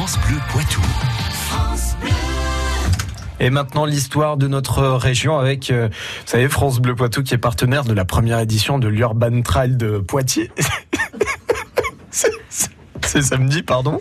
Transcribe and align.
France 0.00 0.18
Bleu 0.26 0.38
Poitou. 0.48 0.80
Et 3.38 3.50
maintenant 3.50 3.84
l'histoire 3.84 4.38
de 4.38 4.48
notre 4.48 4.82
région 4.82 5.38
avec, 5.38 5.70
euh, 5.70 5.88
vous 5.90 6.24
savez, 6.24 6.48
France 6.48 6.80
Bleu 6.80 6.94
Poitou 6.94 7.22
qui 7.22 7.34
est 7.34 7.38
partenaire 7.38 7.84
de 7.84 7.92
la 7.92 8.06
première 8.06 8.38
édition 8.38 8.78
de 8.78 8.88
l'Urban 8.88 9.42
Trail 9.42 9.76
de 9.76 9.98
Poitiers. 9.98 10.50
C'est- 12.10 13.20
samedi, 13.20 13.62
pardon. 13.62 14.00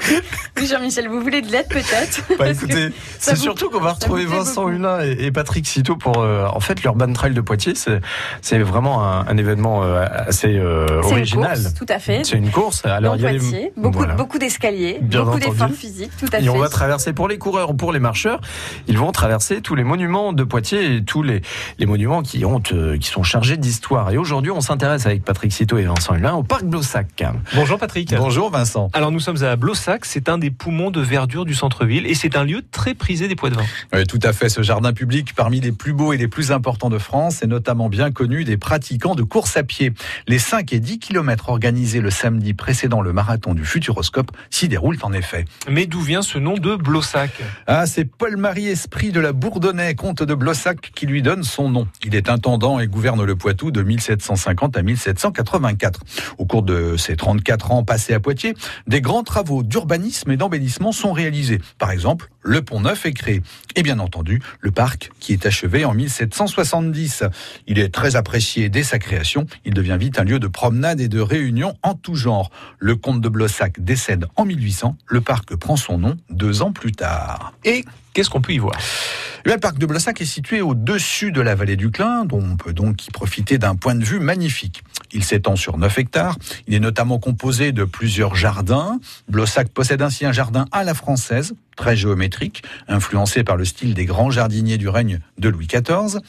Oui, 0.56 0.66
Jean-Michel, 0.66 1.08
vous 1.08 1.20
voulez 1.20 1.40
de 1.42 1.50
l'aide 1.50 1.68
peut-être 1.68 2.22
Bah, 2.38 2.50
écoutez, 2.50 2.88
c'est 3.18 3.34
vous- 3.34 3.40
surtout 3.42 3.70
qu'on 3.70 3.80
va 3.80 3.92
retrouver 3.92 4.26
Vincent. 4.26 4.68
Hulin 4.68 5.00
et, 5.02 5.12
et 5.26 5.30
Patrick 5.32 5.66
Citeau 5.66 5.96
pour, 5.96 6.18
euh, 6.18 6.46
en 6.52 6.60
fait, 6.60 6.82
l'Urban 6.82 7.12
Trail 7.12 7.32
de 7.32 7.40
Poitiers. 7.40 7.74
C'est, 7.74 8.58
vraiment 8.58 9.02
un, 9.06 9.26
un 9.26 9.36
événement 9.36 9.82
euh, 9.84 10.04
assez 10.10 10.48
euh, 10.58 10.86
C'est 11.02 11.08
une 11.08 11.14
original. 11.14 11.58
course, 11.62 11.74
tout 11.74 11.86
à 11.88 11.98
fait. 11.98 12.24
C'est 12.24 12.36
une 12.36 12.50
course. 12.50 12.84
Alors 12.84 13.16
il 13.16 13.22
y 13.22 13.26
a 13.26 13.32
les- 13.32 13.72
beaucoup, 13.76 13.98
voilà. 13.98 14.14
beaucoup 14.14 14.38
d'escaliers, 14.38 14.98
beaucoup 15.00 15.38
d'efforts 15.38 15.70
physiques, 15.70 16.10
tout 16.18 16.26
à 16.32 16.38
Et 16.40 16.42
fait. 16.42 16.48
on 16.50 16.58
va 16.58 16.68
traverser 16.68 17.12
pour 17.14 17.26
les 17.28 17.38
coureurs 17.38 17.70
ou 17.70 17.74
pour 17.74 17.92
les 17.92 18.00
marcheurs. 18.00 18.40
Ils 18.86 18.98
vont 18.98 19.12
traverser 19.12 19.60
tous 19.62 19.74
les 19.74 19.84
monuments 19.84 20.32
de 20.32 20.44
Poitiers 20.44 20.96
et 20.96 21.04
tous 21.04 21.22
les, 21.22 21.40
les 21.78 21.86
monuments 21.86 22.22
qui, 22.22 22.44
ont, 22.44 22.62
euh, 22.72 22.98
qui 22.98 23.08
sont 23.08 23.22
chargés 23.22 23.56
d'histoire. 23.56 24.10
Et 24.10 24.18
aujourd'hui, 24.18 24.50
on 24.50 24.60
s'intéresse 24.60 25.06
avec 25.06 25.24
Patrick 25.24 25.52
Citeau 25.52 25.78
et 25.78 25.84
Vincent 25.84 26.14
Hulin 26.14 26.34
au 26.34 26.42
parc 26.42 26.64
Blossac. 26.64 27.06
Bonjour 27.54 27.78
Patrick. 27.78 28.14
Bonjour 28.14 28.50
Vincent. 28.50 28.90
Alors 28.92 29.10
nous 29.10 29.20
sommes 29.20 29.42
à 29.42 29.56
Blossac, 29.56 29.89
c'est 30.02 30.28
un 30.28 30.38
des 30.38 30.50
poumons 30.50 30.90
de 30.90 31.00
verdure 31.00 31.44
du 31.44 31.54
centre-ville 31.54 32.06
et 32.06 32.14
c'est 32.14 32.36
un 32.36 32.44
lieu 32.44 32.62
très 32.70 32.94
prisé 32.94 33.28
des 33.28 33.36
Poids-de-Vin. 33.36 33.64
Oui, 33.92 34.04
tout 34.06 34.20
à 34.22 34.32
fait. 34.32 34.48
Ce 34.48 34.62
jardin 34.62 34.92
public, 34.92 35.34
parmi 35.34 35.60
les 35.60 35.72
plus 35.72 35.92
beaux 35.92 36.12
et 36.12 36.16
les 36.16 36.28
plus 36.28 36.52
importants 36.52 36.90
de 36.90 36.98
France, 36.98 37.42
est 37.42 37.46
notamment 37.46 37.88
bien 37.88 38.10
connu 38.10 38.44
des 38.44 38.56
pratiquants 38.56 39.14
de 39.14 39.22
course 39.22 39.56
à 39.56 39.62
pied. 39.62 39.92
Les 40.26 40.38
5 40.38 40.72
et 40.72 40.80
10 40.80 40.98
kilomètres 40.98 41.48
organisés 41.48 42.00
le 42.00 42.10
samedi 42.10 42.54
précédent 42.54 43.00
le 43.00 43.12
marathon 43.12 43.54
du 43.54 43.64
Futuroscope 43.64 44.30
s'y 44.50 44.68
déroulent 44.68 44.98
en 45.02 45.12
effet. 45.12 45.44
Mais 45.68 45.86
d'où 45.86 46.00
vient 46.00 46.22
ce 46.22 46.38
nom 46.38 46.54
de 46.54 46.76
Blossac? 46.76 47.30
Ah, 47.66 47.86
c'est 47.86 48.04
Paul-Marie 48.04 48.68
Esprit 48.68 49.12
de 49.12 49.20
la 49.20 49.32
Bourdonnais, 49.32 49.94
comte 49.94 50.22
de 50.22 50.34
Blossac, 50.34 50.92
qui 50.94 51.06
lui 51.06 51.22
donne 51.22 51.42
son 51.42 51.70
nom. 51.70 51.86
Il 52.04 52.14
est 52.14 52.28
intendant 52.28 52.80
et 52.80 52.86
gouverne 52.86 53.24
le 53.24 53.36
Poitou 53.36 53.70
de 53.70 53.82
1750 53.82 54.76
à 54.76 54.82
1784. 54.82 56.00
Au 56.38 56.46
cours 56.46 56.62
de 56.62 56.96
ses 56.96 57.16
34 57.16 57.72
ans 57.72 57.84
passés 57.84 58.14
à 58.14 58.20
Poitiers, 58.20 58.54
des 58.86 59.00
grands 59.00 59.22
travaux 59.22 59.62
d'urbanisme 59.80 60.30
et 60.30 60.36
d'embellissement 60.36 60.92
sont 60.92 61.12
réalisés. 61.12 61.58
Par 61.78 61.90
exemple, 61.90 62.28
le 62.42 62.60
pont 62.60 62.80
neuf 62.80 63.06
est 63.06 63.14
créé. 63.14 63.40
Et 63.76 63.82
bien 63.82 63.98
entendu, 63.98 64.42
le 64.60 64.70
parc 64.70 65.10
qui 65.20 65.32
est 65.32 65.46
achevé 65.46 65.86
en 65.86 65.94
1770. 65.94 67.24
Il 67.66 67.78
est 67.78 67.88
très 67.88 68.14
apprécié 68.14 68.68
dès 68.68 68.82
sa 68.82 68.98
création. 68.98 69.46
Il 69.64 69.72
devient 69.72 69.96
vite 69.98 70.18
un 70.18 70.24
lieu 70.24 70.38
de 70.38 70.48
promenade 70.48 71.00
et 71.00 71.08
de 71.08 71.20
réunion 71.20 71.74
en 71.82 71.94
tout 71.94 72.14
genre. 72.14 72.50
Le 72.78 72.94
comte 72.94 73.22
de 73.22 73.28
Blossac 73.30 73.80
décède 73.80 74.26
en 74.36 74.44
1800. 74.44 74.96
Le 75.06 75.22
parc 75.22 75.56
prend 75.56 75.76
son 75.76 75.96
nom 75.96 76.18
deux 76.28 76.60
ans 76.60 76.72
plus 76.72 76.92
tard. 76.92 77.54
Et 77.64 77.82
qu'est-ce 78.12 78.28
qu'on 78.28 78.42
peut 78.42 78.52
y 78.52 78.58
voir? 78.58 78.78
Le 79.44 79.56
parc 79.56 79.78
de 79.78 79.86
Blossac 79.86 80.20
est 80.20 80.26
situé 80.26 80.60
au-dessus 80.60 81.32
de 81.32 81.40
la 81.40 81.54
vallée 81.54 81.76
du 81.76 81.90
Clin, 81.90 82.26
dont 82.26 82.42
on 82.42 82.56
peut 82.56 82.74
donc 82.74 83.06
y 83.06 83.10
profiter 83.10 83.56
d'un 83.56 83.74
point 83.74 83.94
de 83.94 84.04
vue 84.04 84.20
magnifique. 84.20 84.82
Il 85.12 85.24
s'étend 85.24 85.56
sur 85.56 85.78
9 85.78 85.98
hectares. 85.98 86.36
Il 86.66 86.74
est 86.74 86.80
notamment 86.80 87.18
composé 87.18 87.72
de 87.72 87.84
plusieurs 87.84 88.34
jardins. 88.34 89.00
Blossac 89.28 89.68
possède 89.70 90.02
ainsi 90.02 90.26
un 90.26 90.32
jardin 90.32 90.66
à 90.72 90.84
la 90.84 90.92
française, 90.92 91.54
très 91.80 91.96
géométrique, 91.96 92.62
influencé 92.88 93.42
par 93.42 93.56
le 93.56 93.64
style 93.64 93.94
des 93.94 94.04
grands 94.04 94.30
jardiniers 94.30 94.76
du 94.76 94.90
règne 94.90 95.20
de 95.38 95.48
Louis 95.48 95.66
XIV. 95.66 96.20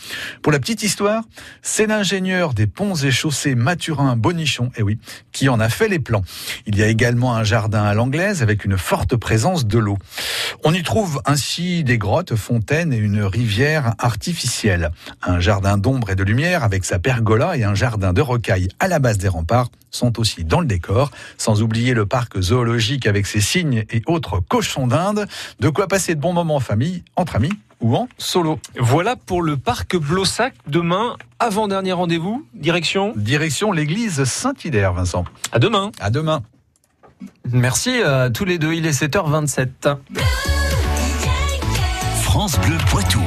Pour 0.42 0.54
la 0.54 0.60
petite 0.60 0.82
histoire, 0.82 1.24
c'est 1.62 1.88
l'ingénieur 1.88 2.54
des 2.54 2.68
ponts 2.68 2.96
et 2.96 3.12
chaussées 3.12 3.54
Mathurin 3.54 4.16
Bonichon, 4.16 4.72
eh 4.78 4.82
oui, 4.82 4.98
qui 5.34 5.50
en 5.50 5.60
a 5.60 5.68
fait 5.68 5.90
les 5.90 6.00
plans. 6.00 6.24
Il 6.68 6.78
y 6.78 6.84
a 6.84 6.88
également 6.88 7.36
un 7.36 7.44
jardin 7.44 7.84
à 7.84 7.94
l'anglaise 7.94 8.42
avec 8.42 8.64
une 8.64 8.78
forte 8.78 9.18
présence 9.18 9.68
de 9.68 9.78
l'eau. 9.78 9.98
On 10.64 10.74
y 10.74 10.84
trouve 10.84 11.22
ainsi 11.26 11.84
des 11.84 11.98
grottes, 11.98 12.38
fontaines 12.38 12.94
et 12.94 12.98
une 12.98 13.22
rivière 13.22 13.96
artificielle. 14.00 14.92
Un 15.22 15.42
jardin 15.42 15.78
d'ombre 15.78 16.12
et 16.12 16.16
de 16.16 16.24
lumière 16.24 16.64
avec 16.64 16.86
sa 16.86 16.98
pergola 16.98 17.58
et 17.58 17.66
un 17.66 17.76
jardin 17.76 18.14
de 18.14 18.22
rocailles 18.22 18.70
à 18.80 18.88
la 18.88 19.00
base 19.00 19.18
des 19.18 19.28
remparts 19.28 19.68
sont 19.92 20.20
aussi 20.20 20.44
dans 20.44 20.62
le 20.62 20.66
décor, 20.66 21.12
sans 21.38 21.62
oublier 21.62 21.94
le 21.94 22.06
parc 22.06 22.40
zoologique 22.40 23.06
avec 23.06 23.28
ses 23.28 23.42
cygnes 23.42 23.84
et 23.90 24.02
autres 24.08 24.40
cochons 24.40 24.88
d'Inde. 24.88 25.28
De 25.60 25.70
quoi 25.70 25.88
passer 25.88 26.16
de 26.16 26.20
bons 26.20 26.34
moments 26.34 26.56
en 26.56 26.60
famille, 26.60 27.04
entre 27.16 27.36
amis 27.36 27.52
ou 27.82 27.96
en 27.96 28.08
solo. 28.18 28.60
Voilà 28.78 29.16
pour 29.16 29.42
le 29.42 29.58
parc 29.58 29.96
Blossac. 29.98 30.54
Demain, 30.68 31.16
avant-dernier 31.40 31.94
rendez-vous, 31.94 32.46
direction 32.54 33.14
Direction 33.16 33.72
l'église 33.72 34.24
Saint-Hilaire, 34.24 34.94
Vincent. 34.94 35.26
à 35.52 35.60
demain. 35.60 35.92
À 36.00 36.10
demain. 36.10 36.44
Merci 37.52 38.02
à 38.02 38.30
tous 38.30 38.46
les 38.46 38.58
deux. 38.60 38.74
Il 38.74 38.86
est 38.86 39.00
7h27. 39.00 39.96
France 42.24 42.60
Bleu 42.60 42.78
Poitou. 42.90 43.22